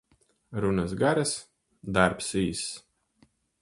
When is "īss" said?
2.47-2.85